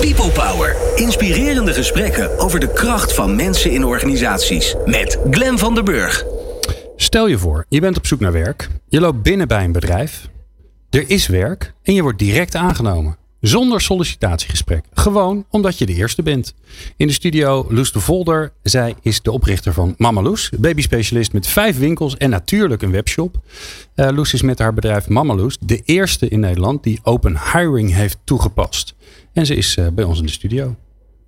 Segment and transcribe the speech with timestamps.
[0.00, 0.76] People Power.
[0.94, 4.74] Inspirerende gesprekken over de kracht van mensen in organisaties.
[4.86, 6.24] Met Glen van der Burg.
[6.96, 8.68] Stel je voor, je bent op zoek naar werk.
[8.88, 10.28] Je loopt binnen bij een bedrijf.
[10.90, 13.16] Er is werk en je wordt direct aangenomen.
[13.40, 14.84] Zonder sollicitatiegesprek.
[14.92, 16.54] Gewoon omdat je de eerste bent.
[16.96, 18.52] In de studio Loes de Volder.
[18.62, 20.50] Zij is de oprichter van Mama Loes.
[20.58, 23.36] Babyspecialist met vijf winkels en natuurlijk een webshop.
[23.96, 27.94] Uh, Loes is met haar bedrijf Mama Loes de eerste in Nederland die open hiring
[27.94, 28.94] heeft toegepast.
[29.32, 30.76] En ze is uh, bij ons in de studio.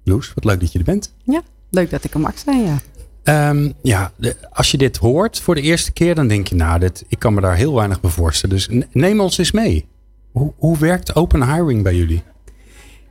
[0.05, 1.15] Loes, wat leuk dat je er bent.
[1.25, 2.79] Ja, leuk dat ik er mag zijn, ja.
[3.25, 6.79] Um, ja, de, als je dit hoort voor de eerste keer, dan denk je, nou,
[6.79, 8.57] dit, ik kan me daar heel weinig bij voorstellen.
[8.57, 9.89] Dus neem ons eens mee.
[10.31, 12.23] Hoe, hoe werkt open hiring bij jullie?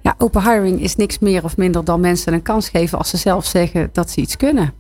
[0.02, 3.18] Ja, open hiring is niks meer of minder dan mensen een kans geven als ze
[3.18, 4.74] zelf zeggen dat ze iets kunnen.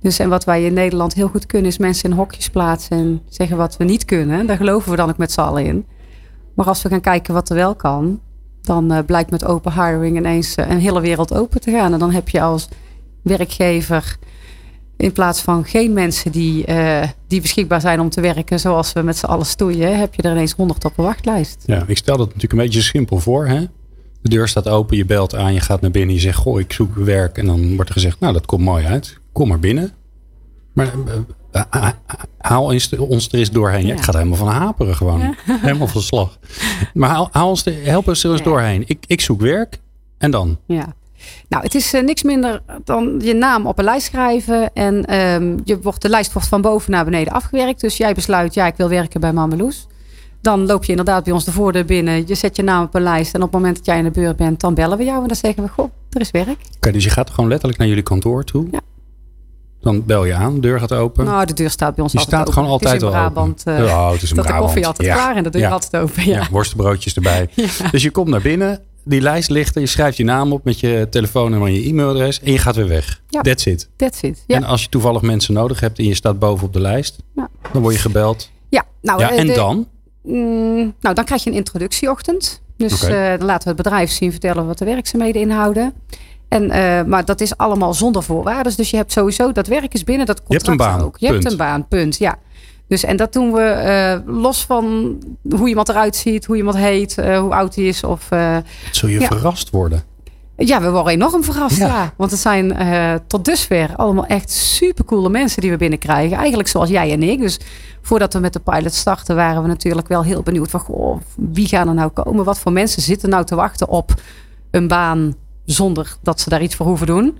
[0.00, 3.22] Dus en wat wij in Nederland heel goed kunnen, is mensen in hokjes plaatsen en
[3.28, 4.46] zeggen wat we niet kunnen.
[4.46, 5.86] Daar geloven we dan ook met z'n allen in.
[6.54, 8.20] Maar als we gaan kijken wat er wel kan,
[8.66, 11.92] dan uh, blijkt met open hiring ineens uh, een hele wereld open te gaan.
[11.92, 12.68] En dan heb je als
[13.22, 14.16] werkgever
[14.96, 19.02] in plaats van geen mensen die, uh, die beschikbaar zijn om te werken, zoals we
[19.02, 21.62] met z'n allen stoeien, heb je er ineens honderd op een wachtlijst.
[21.66, 23.46] Ja, ik stel dat natuurlijk een beetje simpel voor.
[23.46, 23.60] Hè?
[24.22, 26.72] De deur staat open, je belt aan, je gaat naar binnen, je zegt: Goh, ik
[26.72, 27.38] zoek werk.
[27.38, 29.18] En dan wordt er gezegd: Nou, dat komt mooi uit.
[29.32, 29.92] Kom maar binnen.
[30.72, 30.92] Maar
[32.38, 33.86] haal ons er eens doorheen.
[33.86, 33.94] Ja.
[33.94, 35.20] Ik ga er helemaal van haperen gewoon.
[35.20, 35.34] Ja.
[35.60, 36.38] Helemaal van slag.
[36.94, 38.44] Maar haal, haal ons de, help ons er eens ja.
[38.44, 38.82] doorheen.
[38.86, 39.80] Ik, ik zoek werk.
[40.18, 40.58] En dan?
[40.66, 40.94] Ja.
[41.48, 44.72] Nou, het is uh, niks minder dan je naam op een lijst schrijven.
[44.72, 47.80] En um, je wordt, de lijst wordt van boven naar beneden afgewerkt.
[47.80, 49.86] Dus jij besluit, ja, ik wil werken bij Mameloes.
[50.40, 52.26] Dan loop je inderdaad bij ons de voordeur binnen.
[52.26, 53.34] Je zet je naam op een lijst.
[53.34, 55.20] En op het moment dat jij in de beurt bent, dan bellen we jou.
[55.22, 56.48] En dan zeggen we, goh, er is werk.
[56.48, 58.66] Oké, okay, dus je gaat gewoon letterlijk naar jullie kantoor toe?
[58.70, 58.80] Ja.
[59.84, 61.24] Dan bel je aan, de deur gaat open.
[61.24, 64.12] Nou, de deur staat bij ons Die altijd staat gewoon altijd in Brabant, open.
[64.12, 64.46] Het is in dat Brabant.
[64.46, 65.14] de koffie altijd ja.
[65.14, 65.70] klaar en de deur ja.
[65.70, 66.26] altijd open.
[66.26, 67.48] Ja, worstenbroodjes erbij.
[67.90, 70.80] Dus je komt naar binnen, die lijst ligt er, je schrijft je naam op met
[70.80, 73.22] je telefoonnummer en je e-mailadres en je gaat weer weg.
[73.28, 73.40] Ja.
[73.40, 73.88] That's it.
[73.96, 74.44] That's it.
[74.46, 74.56] Ja.
[74.56, 77.16] En als je toevallig mensen nodig hebt en je staat boven op de lijst,
[77.72, 78.50] dan word je gebeld.
[78.68, 79.88] Ja, nou, ja, eh, en de- dan?
[80.22, 82.62] Mm, nou, dan krijg je een introductieochtend.
[82.76, 85.92] Dus eh, dan laten we het bedrijf zien vertellen wat de werkzaamheden inhouden.
[86.54, 88.76] En, eh, maar dat is allemaal zonder voorwaarden.
[88.76, 91.16] Dus je hebt sowieso dat werk is binnen, dat Je hebt contract een baan, ook.
[91.18, 91.50] Je hebt punt.
[91.52, 92.18] een baan, punt.
[92.18, 92.36] Ja.
[92.88, 95.16] Dus, en dat doen we eh, los van
[95.56, 98.04] hoe iemand eruit ziet, hoe iemand heet, eh, hoe oud hij is.
[98.04, 98.28] Of,
[98.90, 99.26] Zul je Ja.
[99.26, 100.02] verrast worden?
[100.56, 101.76] ja, we worden enorm verrast.
[101.76, 101.86] Ja.
[101.86, 102.12] Ja.
[102.16, 102.76] Want het zijn
[103.26, 106.36] tot dusver allemaal echt supercoole mensen die we binnenkrijgen.
[106.36, 107.40] Eigenlijk zoals jij en ik.
[107.40, 107.60] Dus
[108.02, 111.66] voordat we met de pilot starten, waren we natuurlijk wel heel benieuwd van goh, wie
[111.66, 112.44] gaan er nou komen?
[112.44, 114.14] Wat voor mensen zitten nou te wachten op
[114.70, 117.38] een baan zonder dat ze daar iets voor hoeven doen?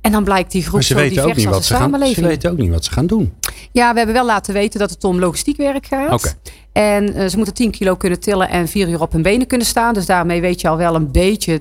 [0.00, 2.26] En dan blijkt die groep zo divers niet als de ze, gaan, ze samenleving.
[2.26, 3.32] weten ook niet wat ze gaan doen.
[3.72, 6.36] Ja, we hebben wel laten weten dat het om logistiek werk gaat.
[6.72, 9.66] En eh, ze moeten 10 kilo kunnen tillen en 4 uur op hun benen kunnen
[9.66, 9.94] staan.
[9.94, 11.60] Dus daarmee weet je al wel een beetje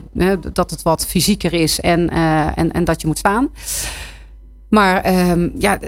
[0.53, 3.49] dat het wat fysieker is en, eh, en, en dat je moet staan.
[4.69, 5.79] Maar ehm, ja,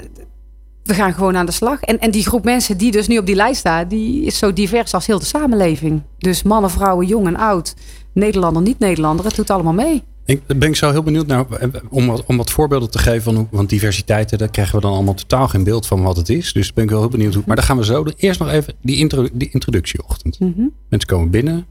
[0.84, 1.82] we gaan gewoon aan de slag.
[1.82, 4.54] En, en die groep mensen die dus nu op die lijst staat, die is zo
[4.54, 6.02] divers als heel de samenleving.
[6.18, 7.74] Dus mannen, vrouwen, jong en oud,
[8.14, 10.04] Nederlander, niet-Nederlander, het doet allemaal mee.
[10.26, 13.22] Ik ben ik zo heel benieuwd naar, eh, om, wat, om wat voorbeelden te geven.
[13.22, 16.18] Van hoe, want diversiteit, eh, daar krijgen we dan allemaal totaal geen beeld van wat
[16.18, 16.54] het is.
[16.54, 17.44] Dus ben ik wel heel benieuwd hoe.
[17.46, 18.06] Maar daar gaan we zo.
[18.18, 20.40] Eerst nog even die, intro, die introductieochtend.
[20.40, 20.68] Mhm.
[20.90, 21.66] Mensen komen binnen,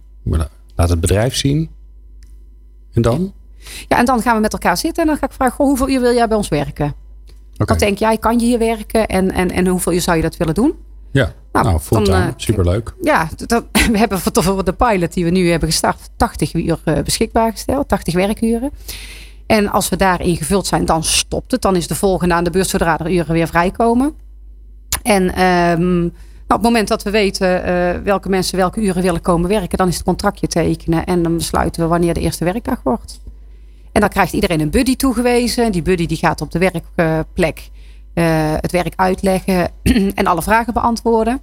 [0.75, 1.71] laat het bedrijf zien.
[2.93, 3.33] En dan?
[3.89, 5.89] Ja, en dan gaan we met elkaar zitten en dan ga ik vragen, goh, hoeveel
[5.89, 6.95] uur wil jij bij ons werken?
[7.53, 7.65] Oké.
[7.73, 10.37] Wat denk jij, kan je hier werken en, en, en hoeveel uur zou je dat
[10.37, 10.75] willen doen?
[11.13, 12.19] Ja, Nou, nou, fulltime.
[12.19, 12.95] dan, eh, Superleuk.
[13.03, 17.03] Ja, dat, we hebben voor, de pilot die we nu hebben gestart 80 uur eh,
[17.03, 18.71] beschikbaar gesteld, 80 werkuren.
[19.47, 21.63] En als we daarin gevuld zijn, dan stopt het.
[21.63, 24.15] Dan is de volgende aan de beurt zodra er uren weer vrijkomen.
[25.03, 26.07] En ehm, nou,
[26.47, 29.89] op het moment dat we weten eh, welke mensen welke uren willen komen werken, dan
[29.89, 31.05] is het contractje tekenen.
[31.05, 33.21] En dan besluiten we wanneer de eerste werkdag wordt.
[33.93, 35.73] En dan krijgt iedereen een buddy toegewezen.
[35.73, 37.71] Die buddy die gaat op de werkplek
[38.15, 39.71] eh, het werk uitleggen
[40.15, 41.41] en alle vragen beantwoorden.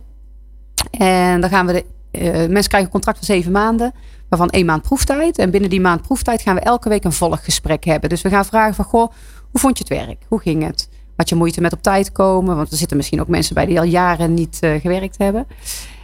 [0.91, 3.93] En dan gaan we de eh, mensen krijgen een contract van zeven maanden,
[4.29, 5.37] waarvan één maand proeftijd.
[5.37, 8.09] En binnen die maand proeftijd gaan we elke week een volggesprek hebben.
[8.09, 9.11] Dus we gaan vragen van, goh,
[9.51, 10.23] hoe vond je het werk?
[10.27, 10.89] Hoe ging het?
[11.15, 12.55] Had je moeite met op tijd komen?
[12.55, 15.47] Want er zitten misschien ook mensen bij die al jaren niet eh, gewerkt hebben.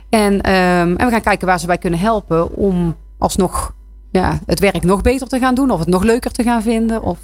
[0.09, 3.73] En, ehm, en we gaan kijken waar ze bij kunnen helpen om alsnog
[4.11, 5.71] ja, het werk nog beter te gaan doen.
[5.71, 7.01] Of het nog leuker te gaan vinden.
[7.01, 7.19] Of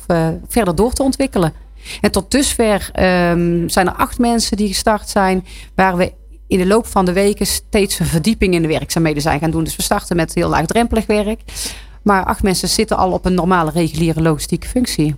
[0.47, 1.53] verder door te ontwikkelen.
[2.01, 5.45] En tot dusver ehm, zijn er acht mensen die gestart zijn.
[5.75, 6.13] Waar we
[6.47, 9.63] in de loop van de weken steeds een verdieping in de werkzaamheden zijn gaan doen.
[9.63, 11.41] Dus we starten met heel laagdrempelig werk.
[12.01, 15.15] Maar acht mensen zitten al op een normale reguliere logistieke functie.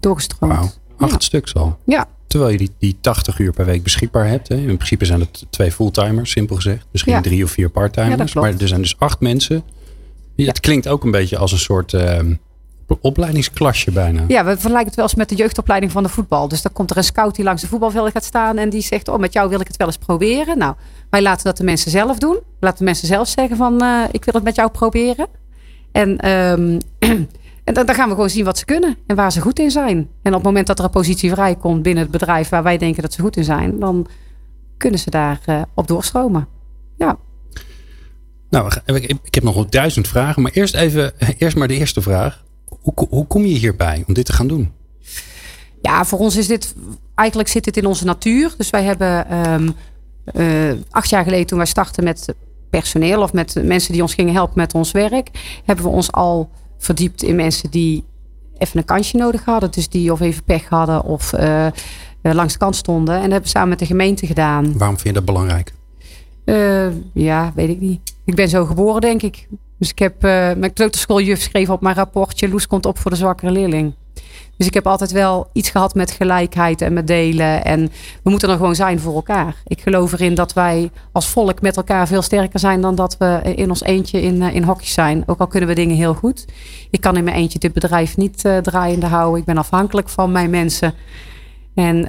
[0.00, 0.52] Doorgestroomd.
[0.54, 0.70] Wauw.
[1.10, 1.78] Acht stuks al.
[1.84, 4.48] Ja, Terwijl je die, die 80 uur per week beschikbaar hebt.
[4.48, 4.54] Hè.
[4.56, 6.86] In principe zijn het twee fulltimers, simpel gezegd.
[6.90, 7.20] Misschien Ja.
[7.20, 8.32] drie of vier Ja, parttimers.
[8.32, 8.50] klopt.
[8.50, 9.62] maar er zijn dus acht mensen
[10.36, 12.34] Het klinkt ook een beetje als een soort ehm,
[13.00, 14.24] opleidingsklasje bijna.
[14.28, 16.48] Ja, we vergelijken het wel eens met de jeugdopleiding van de voetbal.
[16.48, 19.08] Dus dan komt er een scout die langs de voetbalveld gaat staan en die zegt:
[19.08, 20.58] Oh, met jou wil ik het wel eens proberen.
[20.58, 20.74] Nou,
[21.10, 22.38] wij laten dat de mensen zelf doen.
[22.60, 25.26] Laten de mensen zelf zeggen: van uh, ik wil het met jou proberen.
[25.92, 26.78] En, um,
[27.64, 29.70] en dan, dan, gaan we gewoon zien wat ze kunnen en waar ze goed in
[29.70, 29.96] zijn.
[29.96, 33.02] En op het moment dat er een positie vrijkomt binnen het bedrijf waar wij denken
[33.02, 34.06] dat ze goed in zijn, dan
[34.76, 36.48] kunnen ze daar uh, op doorstromen.
[36.96, 37.18] Ja.
[38.50, 38.72] Nou,
[39.22, 42.44] ik heb nog duizend vragen, maar eerst even, eerst maar de eerste vraag.
[42.84, 44.72] Hoe, hoe kom je hierbij om dit te gaan doen?
[45.82, 46.74] Ja, voor ons is dit,
[47.14, 48.54] eigenlijk zit dit in onze natuur.
[48.56, 49.74] Dus wij hebben um,
[50.32, 52.34] uh, acht jaar geleden toen wij startten met
[52.70, 55.30] personeel of met mensen die ons gingen helpen met ons werk,
[55.64, 58.04] hebben we ons al verdiept in mensen die
[58.58, 59.70] even een kansje nodig hadden.
[59.70, 61.66] Dus die of even pech hadden of uh,
[62.22, 63.14] langs de kant stonden.
[63.14, 64.78] En dat hebben we samen met de gemeente gedaan.
[64.78, 65.72] Waarom vind je dat belangrijk?
[66.44, 68.00] Uh, ja, weet ik niet.
[68.24, 69.48] Ik ben zo geboren, denk ik.
[69.84, 72.48] Dus ik heb uh, mijn kleuterschooljuf geschreven op mijn rapportje.
[72.48, 73.94] Loes komt op voor de zwakkere leerling.
[74.56, 77.64] Dus ik heb altijd wel iets gehad met gelijkheid en met delen.
[77.64, 77.90] En
[78.22, 79.56] we moeten er gewoon zijn voor elkaar.
[79.66, 83.40] Ik geloof erin dat wij als volk met elkaar veel sterker zijn dan dat we
[83.54, 85.22] in ons eentje in, in hokjes zijn.
[85.26, 86.44] Ook al kunnen we dingen heel goed.
[86.90, 89.40] Ik kan in mijn eentje dit bedrijf niet uh, draaiende houden.
[89.40, 90.94] Ik ben afhankelijk van mijn mensen.
[91.74, 92.08] En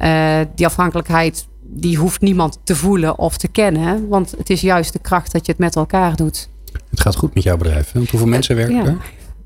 [0.56, 4.08] die afhankelijkheid die hoeft niemand te voelen of te kennen.
[4.08, 6.50] Want het is juist de kracht dat je het met elkaar doet.
[6.96, 7.92] Het gaat goed met jouw bedrijf.
[7.92, 9.00] Want hoeveel mensen werken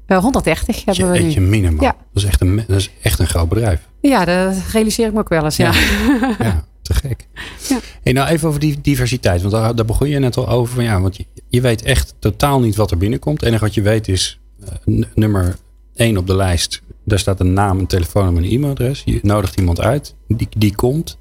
[0.07, 0.18] er?
[0.18, 1.40] 130 hebben we nu.
[1.40, 1.84] minimaal.
[1.84, 1.96] Ja.
[2.13, 3.88] Dat, is echt een, dat is echt een groot bedrijf.
[4.01, 5.56] Ja, dat realiseer ik me ook wel eens.
[5.56, 6.36] Ja, ja.
[6.46, 7.28] ja te gek.
[7.69, 7.80] Ja.
[8.04, 9.42] Hey, nou even over die diversiteit.
[9.42, 10.75] Want daar, daar begon je net al over.
[10.75, 13.40] Van, ja, want je, je weet echt totaal niet wat er binnenkomt.
[13.40, 14.40] Het enige wat je weet is
[14.86, 15.56] uh, nummer
[15.96, 16.81] 1 op de lijst.
[17.04, 19.01] Daar staat een naam, een telefoonnummer en een e-mailadres.
[19.06, 20.16] Je nodigt iemand uit.
[20.28, 21.18] Die, die komt.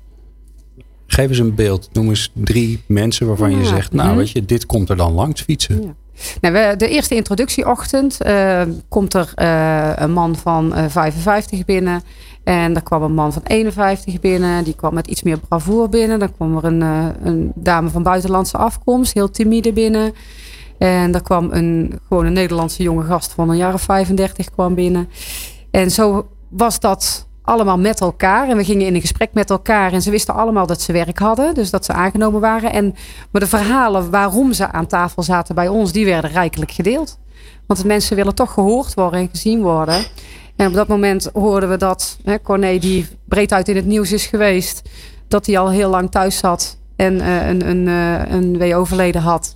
[1.06, 1.88] Geef eens een beeld.
[1.92, 5.42] Noem eens drie mensen waarvan je zegt, nou weet je, dit komt er dan langs
[5.42, 5.96] fietsen.
[6.40, 12.02] Nou, de eerste introductieochtend uh, komt er uh, een man van uh, 55 binnen.
[12.44, 14.64] En er kwam een man van 51 binnen.
[14.64, 16.18] Die kwam met iets meer bravoer binnen.
[16.18, 16.80] Dan kwam er een,
[17.22, 20.12] een dame van buitenlandse afkomst, heel timide binnen.
[20.78, 24.74] En er kwam een, gewoon een Nederlandse jonge gast van een jaar of 35 kwam
[24.74, 25.08] binnen.
[25.70, 28.48] En zo was dat allemaal met elkaar.
[28.48, 29.92] En we gingen in een gesprek met elkaar.
[29.92, 31.54] En ze wisten allemaal dat ze werk hadden.
[31.54, 32.72] Dus dat ze aangenomen waren.
[32.72, 32.94] En,
[33.30, 37.18] maar de verhalen waarom ze aan tafel zaten bij ons, die werden rijkelijk gedeeld.
[37.66, 40.04] Want de mensen willen toch gehoord worden en gezien worden.
[40.56, 44.12] En op dat moment hoorden we dat hè, Corné, die breed uit in het nieuws
[44.12, 44.82] is geweest,
[45.28, 49.54] dat hij al heel lang thuis zat en uh, een, een, uh, een WO-verleden had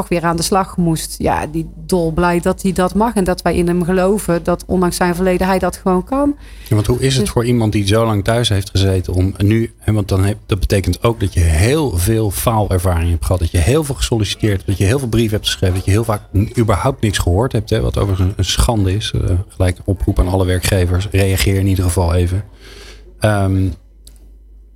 [0.00, 1.14] toch weer aan de slag moest.
[1.18, 3.14] Ja, die dolblij dat hij dat mag.
[3.14, 6.36] En dat wij in hem geloven dat ondanks zijn verleden hij dat gewoon kan.
[6.68, 9.34] Ja, want hoe is het dus- voor iemand die zo lang thuis heeft gezeten om
[9.38, 9.72] nu...
[9.84, 13.40] Want dan heb, dat betekent ook dat je heel veel faalervaring hebt gehad.
[13.40, 14.66] Dat je heel veel gesolliciteerd hebt.
[14.66, 15.74] Dat je heel veel brieven hebt geschreven.
[15.74, 16.22] Dat je heel vaak
[16.58, 17.70] überhaupt niks gehoord hebt.
[17.70, 19.12] Hè, wat overigens een schande is.
[19.14, 21.08] Uh, gelijk oproep aan alle werkgevers.
[21.10, 22.44] Reageer in ieder geval even.
[23.20, 23.72] Um,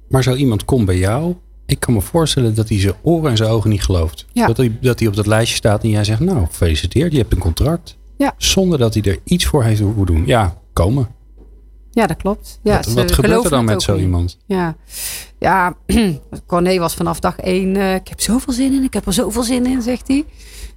[0.08, 1.34] maar zo iemand komt bij jou
[1.74, 4.26] ik kan me voorstellen dat hij zijn oren en zijn ogen niet gelooft.
[4.32, 7.32] Dat, hij, dat hij op dat lijstje staat en jij zegt, nou, gefeliciteerd, je hebt
[7.32, 7.96] een contract.
[8.16, 8.34] Ja.
[8.36, 10.26] Zonder dat hij er iets voor heeft hoeven doen.
[10.26, 11.08] Ja, komen.
[11.90, 12.60] Ja, dat klopt.
[12.62, 14.38] Ja, wat, wat gebeurt er dan met zo iemand?
[14.46, 14.76] Ja,
[15.38, 15.76] ja
[16.46, 19.42] Corné was vanaf dag één, uh, ik heb zoveel zin in, ik heb er zoveel
[19.42, 20.24] zin in, zegt hij.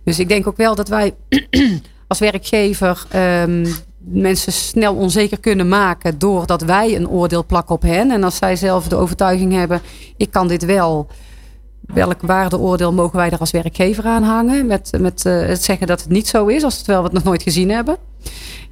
[0.04, 1.14] Dus ik denk ook wel dat wij
[2.08, 3.66] als werkgever um,
[3.98, 8.12] mensen snel onzeker kunnen maken doordat wij een oordeel plakken op hen.
[8.12, 9.82] En als zij zelf de overtuiging hebben,
[10.18, 11.08] ik kan dit wel.
[11.82, 14.66] Welk waardeoordeel mogen wij er als werkgever aan hangen?
[14.66, 17.14] Met, met uh, het zeggen dat het niet zo is, als het wel we het
[17.14, 17.98] nog nooit gezien hebben.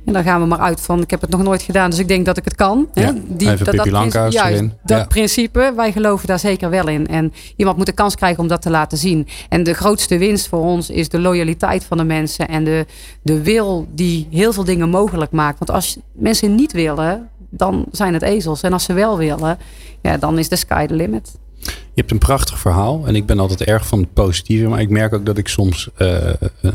[0.06, 2.08] En dan gaan we maar uit van, ik heb het nog nooit gedaan, dus ik
[2.08, 2.88] denk dat ik het kan.
[2.94, 7.08] Ja, Die, even dat, dat, juist, dat principe, wij geloven daar zeker wel in.
[7.08, 9.28] En iemand moet de kans krijgen om dat te laten zien.
[9.50, 12.48] En de grootste winst voor ons is de loyaliteit van de mensen.
[12.48, 12.86] En de,
[13.22, 15.60] de wil die heel veel dingen mogelijk maakt.
[15.60, 18.62] Want als mensen niet willen, dan zijn het ezels.
[18.62, 19.58] En als ze wel willen,
[20.02, 21.38] ja, dan is de sky the limit.
[21.66, 24.68] Je hebt een prachtig verhaal en ik ben altijd erg van het positieve.
[24.68, 26.18] Maar ik merk ook dat ik soms uh,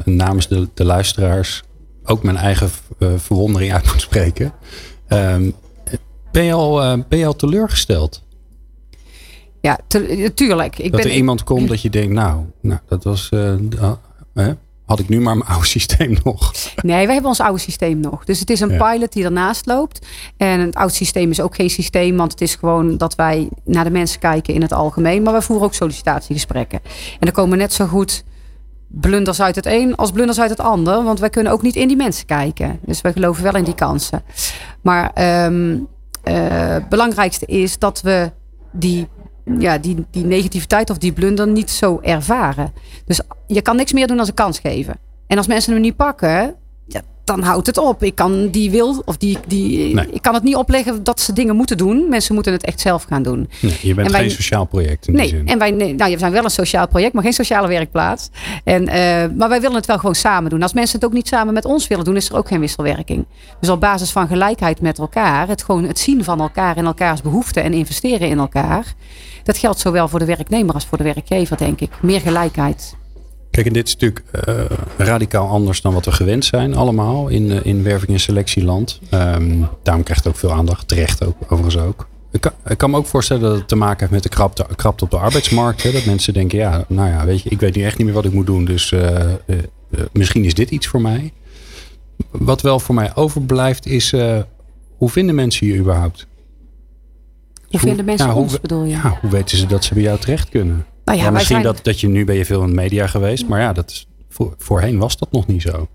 [0.04, 1.62] namens de, de luisteraars
[2.04, 4.52] ook mijn eigen uh, verwondering uit moet spreken.
[5.08, 5.54] Um,
[6.32, 8.22] ben, je al, uh, ben je al teleurgesteld?
[9.60, 10.78] Ja, te, tuurlijk.
[10.78, 13.30] Ik dat ben, er iemand komt dat je denkt, nou, nou dat was.
[13.30, 13.54] Uh,
[14.90, 16.52] had ik nu maar mijn oude systeem nog?
[16.82, 18.24] Nee, wij hebben ons oude systeem nog.
[18.24, 18.90] Dus het is een ja.
[18.90, 20.06] pilot die ernaast loopt.
[20.36, 23.84] En het oude systeem is ook geen systeem, want het is gewoon dat wij naar
[23.84, 25.22] de mensen kijken in het algemeen.
[25.22, 26.80] Maar wij voeren ook sollicitatiegesprekken.
[27.20, 28.24] En er komen net zo goed
[28.92, 31.04] blunders uit het een als blunders uit het ander.
[31.04, 32.78] Want wij kunnen ook niet in die mensen kijken.
[32.86, 34.22] Dus wij geloven wel in die kansen.
[34.82, 35.88] Maar um,
[36.24, 38.32] uh, belangrijkste is dat we
[38.72, 39.08] die,
[39.58, 42.72] ja, die, die negativiteit of die blunder niet zo ervaren.
[43.04, 44.98] Dus je kan niks meer doen dan een kans geven.
[45.26, 46.54] En als mensen hem niet pakken,
[47.36, 48.02] dan houdt het op.
[48.02, 50.06] Ik kan die wil of die, die Nee.
[50.10, 52.08] ik kan het niet opleggen dat ze dingen moeten doen.
[52.08, 53.48] Mensen moeten het echt zelf gaan doen.
[53.60, 55.46] Nee, je bent wij- geen sociaal project in die Nee, zin.
[55.48, 58.30] en wij nee, nou, we zijn wel een sociaal project, maar geen sociale werkplaats.
[58.64, 60.62] En, eh, maar wij willen het wel gewoon samen doen.
[60.62, 63.26] Als mensen het ook niet samen met ons willen doen, is er ook geen wisselwerking.
[63.60, 67.22] Dus op basis van gelijkheid met elkaar, het gewoon het zien van elkaar en elkaars
[67.22, 68.94] behoeften en investeren in elkaar.
[69.44, 71.90] Dat geldt zowel voor de werknemer als voor de werkgever, denk ik.
[72.02, 72.96] Meer gelijkheid.
[73.50, 74.64] Kijk, en dit is natuurlijk eh,
[74.96, 79.00] radicaal anders dan wat we gewend zijn allemaal in, eh, in werving- en selectieland.
[79.10, 82.08] Ehm, daarom krijgt het ook veel aandacht, terecht ook, overigens ook.
[82.32, 84.66] Ik kan, ik kan me ook voorstellen dat het te maken heeft met de krapte,
[84.76, 85.82] krapte op de arbeidsmarkt.
[85.82, 85.92] Hè?
[85.92, 88.24] Dat mensen denken, ja, nou ja, weet je, ik weet nu echt niet meer wat
[88.24, 88.64] ik moet doen.
[88.64, 89.32] Dus eh,
[90.12, 91.32] misschien is dit iets voor mij.
[92.30, 94.10] Wat wel voor mij overblijft is,
[94.96, 96.26] hoe vinden mensen je überhaupt?
[97.68, 98.90] Hoe vinden mensen ja, hoe ons, bedoel je?
[98.90, 100.86] Ja, hoe weten ze dat ze bij jou terecht kunnen?
[101.04, 102.74] Nou ja, Ja, wij misschien zijn- dat, dat je nu ben je veel in de
[102.74, 105.88] media geweest, maar ja, dat is, voor, voorheen was dat nog niet zo.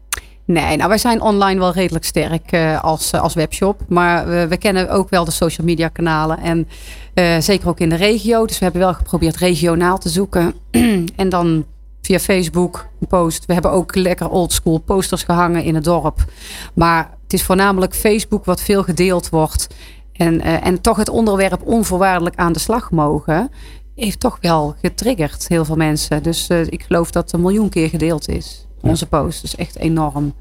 [0.45, 3.81] Nee, nou wij zijn online wel redelijk sterk eh, als, eh, als webshop.
[3.87, 6.39] Maar we, we kennen ook wel de social media kanalen.
[6.39, 6.67] En
[7.13, 8.45] eh, zeker ook in de regio.
[8.45, 10.53] Dus we hebben wel geprobeerd regionaal te zoeken.
[11.15, 11.65] en dan
[12.01, 13.45] via Facebook een post.
[13.45, 16.25] We hebben ook lekker oldschool posters gehangen in het dorp.
[16.73, 19.67] Maar het is voornamelijk Facebook wat veel gedeeld wordt.
[20.13, 23.51] En, en toch het onderwerp onvoorwaardelijk aan de slag mogen.
[23.95, 26.23] Heeft toch wel getriggerd heel veel mensen.
[26.23, 28.67] Dus eh, ik geloof dat het een miljoen keer gedeeld is.
[28.81, 29.41] Onze post.
[29.41, 30.33] Dus echt enorm.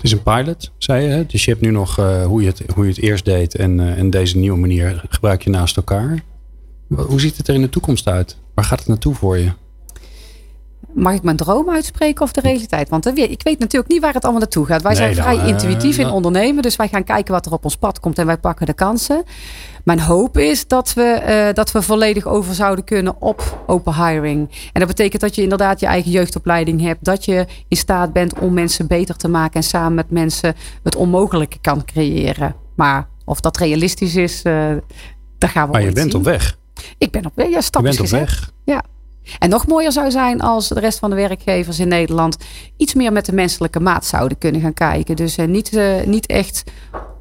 [0.00, 1.08] Het is een pilot, zei je.
[1.08, 1.26] Hè?
[1.26, 3.80] Dus je hebt nu nog eh, hoe, je het, hoe je het eerst deed en,
[3.80, 6.22] eh, en deze nieuwe manier gebruik je naast elkaar.
[6.88, 8.36] Hoe ziet het er in de toekomst uit?
[8.54, 9.52] Waar gaat het naartoe voor je?
[10.94, 12.88] Mag ik mijn droom uitspreken of de realiteit?
[12.88, 14.82] Want eh, ik weet natuurlijk niet waar het allemaal naartoe gaat.
[14.82, 16.62] Wij Nee, zijn vrij eh, intuïtief in dan- ondernemen.
[16.62, 19.22] Dus wij gaan kijken wat er op ons pad komt en wij pakken de kansen.
[19.84, 24.48] Mijn hoop is dat we, eh, dat we volledig over zouden kunnen op open hiring.
[24.72, 27.04] En dat betekent dat je inderdaad je eigen jeugdopleiding hebt.
[27.04, 29.54] Dat je in staat bent om mensen beter te maken.
[29.54, 32.54] En samen met mensen het onmogelijke kan creëren.
[32.76, 34.80] Maar of dat realistisch is, daar
[35.38, 36.20] gaan we Maar je bent zien.
[36.20, 36.58] op weg.
[36.98, 37.48] Ik ben op weg.
[37.48, 38.18] Ja, Je bent op gezet.
[38.20, 38.50] weg.
[38.64, 38.82] Ja.
[39.38, 42.36] En nog mooier zou zijn als de rest van de werkgevers in Nederland
[42.76, 45.16] iets meer met de menselijke maat zouden kunnen gaan kijken.
[45.16, 46.64] Dus eh, niet, eh, niet echt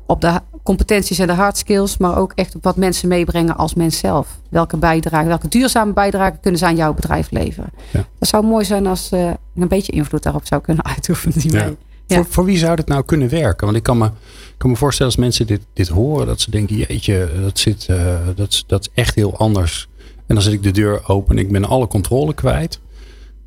[0.06, 3.74] op de competenties en de hard skills, maar ook echt op wat mensen meebrengen als
[3.74, 4.28] mens zelf.
[4.50, 7.70] Welke bijdrage, welke duurzame bijdrage kunnen ze aan jouw bedrijf leveren?
[7.92, 8.06] Ja.
[8.20, 11.40] Dat zou mooi zijn als eh, een beetje invloed daarop zou kunnen uitoefenen.
[11.40, 11.64] Die Ja.
[11.64, 11.78] mee.
[12.06, 12.16] Ja.
[12.16, 13.66] Voor, voor wie zou dit nou kunnen werken?
[13.66, 16.52] Want ik kan me, ik kan me voorstellen als mensen dit, dit horen, dat ze
[16.52, 19.89] denken, jeetje, dat, zit, eh, dat, dat is echt heel anders.
[20.30, 22.80] En dan zet ik de deur open en ik ben alle controle kwijt.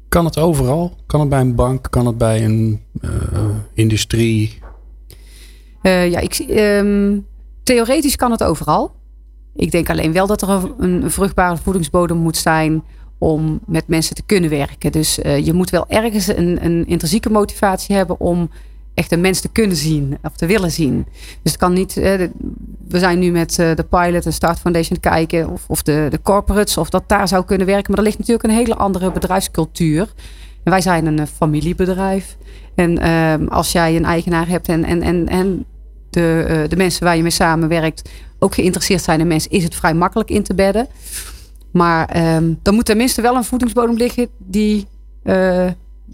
[0.09, 0.97] Kan het overal?
[1.07, 1.87] Kan het bij een bank?
[1.91, 3.11] Kan het bij een eh,
[3.75, 4.59] industrie?
[5.83, 7.19] Eh, ja, ik, ehm,
[7.63, 8.95] theoretisch kan het overal.
[9.55, 12.83] Ik denk alleen wel dat er een, een vruchtbare voedingsbodem moet zijn
[13.19, 14.93] om met mensen te kunnen werken.
[14.93, 18.51] Dus eh, je moet wel ergens een, een intrinsieke motivatie hebben om
[18.95, 21.07] echt een mens te kunnen zien of te willen zien.
[21.43, 21.97] Dus het kan niet.
[21.97, 22.15] eh,
[22.89, 26.23] we zijn nu met eh, de pilot en Start Foundation kijken of, of de, de
[26.23, 27.91] corporates of dat daar zou kunnen werken.
[27.91, 30.13] Maar er ligt natuurlijk een hele andere bedrijfscultuur.
[30.65, 32.37] En wij zijn een eh, familiebedrijf.
[32.75, 35.65] En ehm, als jij een eigenaar hebt en, en, en, en
[36.11, 39.95] de, de mensen waar je mee samenwerkt ook geïnteresseerd zijn in mensen, is het vrij
[39.95, 40.87] makkelijk in te bedden.
[41.73, 44.87] Maar ehm er moet tenminste wel een voedingsbodem liggen die,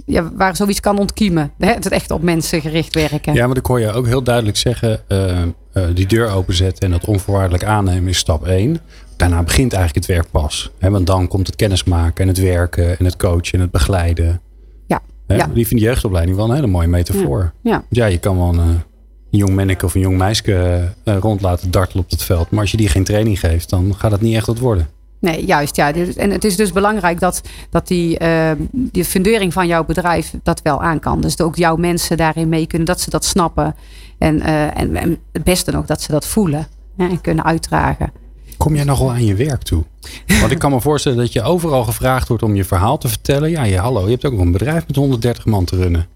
[0.06, 1.52] ja, waar zoiets kan ontkiemen.
[1.58, 1.72] Hè?
[1.72, 3.34] Het echt op mensen gericht werken.
[3.34, 5.48] Ja, maar ik hoor je ook heel duidelijk zeggen, eh, eh,
[5.94, 8.80] die deur openzetten en dat onvoorwaardelijk aannemen is stap 1.
[9.16, 10.70] Daarna begint eigenlijk het werk pas.
[10.78, 14.40] Hè, want dan komt het kennismaken en het werken en het coachen en het begeleiden.
[14.86, 15.46] Ja, Hè, ja.
[15.46, 17.52] Die vind die jeugdopleiding wel een hele mooie metafoor.
[17.62, 17.84] Ja.
[17.88, 18.66] Ja, je kan wel een, eh,
[19.30, 22.50] een jong manneke of een jong meisje rond laten dartelen op het veld.
[22.50, 24.88] Maar als je die geen training geeft, dan gaat het niet echt wat worden.
[25.20, 25.76] Nee, juist.
[25.76, 25.92] Ja.
[25.92, 30.62] En het is dus belangrijk dat, dat die, eh, die fundering van jouw bedrijf dat
[30.62, 31.20] wel aan kan.
[31.20, 33.74] Dus dat ook jouw mensen daarin mee kunnen, dat ze dat snappen.
[34.18, 38.12] En, eh, en, en het beste nog, dat ze dat voelen hè, en kunnen uitdragen.
[38.56, 39.84] Kom jij nogal aan je werk toe?
[40.40, 43.50] Want ik kan me voorstellen dat je overal gevraagd wordt om je verhaal te vertellen.
[43.50, 46.06] Ja, je, hallo, je hebt ook nog een bedrijf met 130 man te runnen.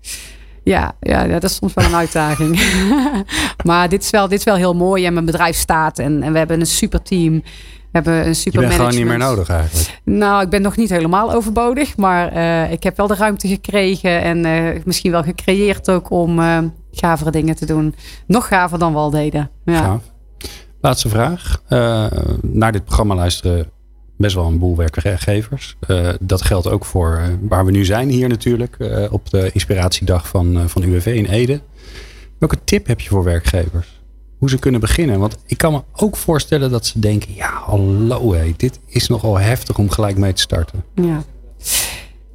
[0.65, 2.61] Ja, ja, ja, dat is soms wel een uitdaging.
[3.65, 5.07] maar dit is, wel, dit is wel heel mooi.
[5.07, 5.99] En mijn bedrijf staat.
[5.99, 7.33] En, en we hebben een super team.
[7.33, 10.01] We hebben een Je super bent gewoon niet meer nodig eigenlijk.
[10.05, 11.97] Nou, ik ben nog niet helemaal overbodig.
[11.97, 14.23] Maar eh, ik heb wel de ruimte gekregen.
[14.23, 16.59] En eh, misschien wel gecreëerd ook om eh
[16.93, 17.95] gavere dingen te doen.
[18.27, 19.51] Nog gaver dan we al deden.
[19.65, 19.79] Ja.
[19.79, 20.03] Gaaf.
[20.81, 21.63] Laatste vraag.
[22.41, 23.72] Naar dit programma luisteren
[24.23, 25.77] best wel een boel werkgevers.
[25.81, 28.77] Eh, dat geldt ook voor eh, waar we nu zijn hier natuurlijk.
[28.79, 31.61] eh, op de inspiratiedag van, van UWV in Ede.
[32.39, 34.01] Welke tip heb je voor werkgevers?
[34.39, 35.19] Hoe ze kunnen beginnen?
[35.19, 37.35] Want ik kan me ook voorstellen dat ze denken...
[37.35, 40.85] Ja, hallo hé, dit is nogal heftig om gelijk mee te starten.
[40.95, 41.23] Ja.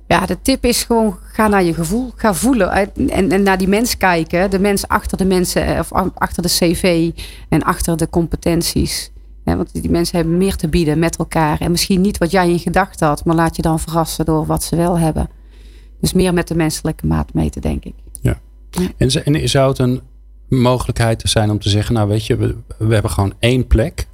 [0.07, 2.11] Ja, de tip is gewoon, ga naar je gevoel.
[2.15, 4.49] Ga voelen en, en naar die mens kijken.
[4.49, 7.11] De mens achter de mensen, of achter de cv
[7.49, 9.11] en achter de competenties.
[9.55, 11.61] Want die mensen hebben meer te bieden met elkaar.
[11.61, 14.63] En misschien niet wat jij in gedachten had, maar laat je dan verrassen door wat
[14.63, 15.29] ze wel hebben.
[16.01, 17.93] Dus meer met de menselijke maat meten, denk ik.
[18.21, 18.39] Ja.
[18.97, 20.01] En, en zou het een
[20.49, 24.07] mogelijkheid zijn om te zeggen, nou weet je, we, we hebben gewoon één plek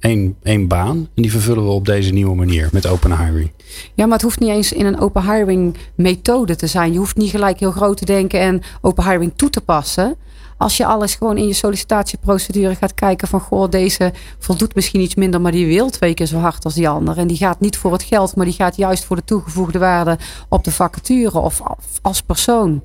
[0.00, 1.08] één, één baan.
[1.14, 3.50] En die vervullen we op deze nieuwe manier met open hiring.
[3.94, 6.92] Ja, maar het hoeft niet eens in een open hiring methode te zijn.
[6.92, 10.16] Je hoeft niet gelijk heel groot te denken en open hiring toe te passen.
[10.60, 15.14] Als je alles gewoon in je sollicitatieprocedure gaat kijken van goh, deze voldoet misschien iets
[15.14, 17.18] minder, maar die wil twee keer zo hard als die ander.
[17.18, 20.18] En die gaat niet voor het geld, maar die gaat juist voor de toegevoegde waarde
[20.48, 21.62] op de vacature of
[22.02, 22.82] als persoon.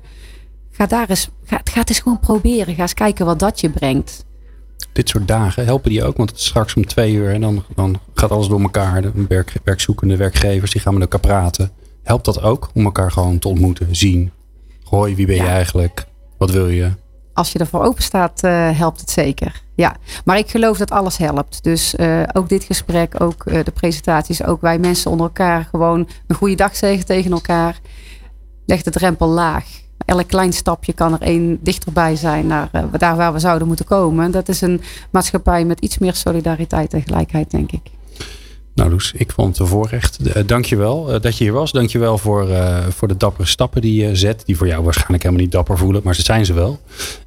[0.70, 2.74] Ga daar eens, ga, ga het eens gewoon proberen.
[2.74, 4.24] Ga eens kijken wat dat je brengt
[4.92, 6.16] dit soort dagen, helpen die ook?
[6.16, 9.02] Want het is straks om twee uur en dan, dan gaat alles door elkaar.
[9.02, 11.70] De werk, werkzoekende werkgevers die gaan met elkaar praten.
[12.02, 14.30] Helpt dat ook om elkaar gewoon te ontmoeten, zien?
[14.84, 16.06] Hoi, wie ben je eigenlijk?
[16.38, 16.90] Wat wil je?
[17.36, 19.62] Als je ervoor open staat, uh, helpt het zeker.
[19.74, 21.64] Ja, maar ik geloof dat alles helpt.
[21.64, 26.08] Dus uh, ook dit gesprek, ook uh, de presentaties, ook wij mensen onder elkaar gewoon
[26.26, 27.80] een goede dag zeggen tegen elkaar.
[28.66, 29.64] Leg de drempel laag
[30.06, 34.30] elk klein stapje kan er één dichterbij zijn naar daar waar we zouden moeten komen.
[34.30, 37.95] Dat is een maatschappij met iets meer solidariteit en gelijkheid, denk ik.
[38.76, 40.18] Nou Loes, ik vond het een voorrecht.
[40.26, 41.72] Uh, Dank je wel uh, dat je hier was.
[41.72, 42.48] Dank je wel voor,
[42.88, 44.42] voor de dappere stappen die je zet.
[44.46, 46.80] Die voor jou waarschijnlijk helemaal niet dapper voelen, maar ze zijn ze wel.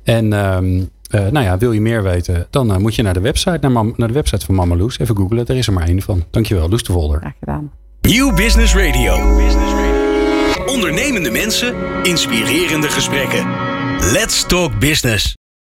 [0.03, 3.86] En ehm, nou ja, wil je meer weten, dan moet je naar de website, naar,
[3.96, 5.00] naar, de website van Mama Loes.
[5.00, 6.24] Even googlen, er is er maar één van.
[6.29, 7.20] Dankjewel, Loes de Volder.
[7.20, 7.72] Graag gedaan.
[8.01, 9.18] Nieuw Business Radio.
[9.18, 10.10] New Business Radio.
[10.65, 13.48] Ondernemende mensen, inspirerende gesprekken.
[14.00, 15.38] Let's talk business.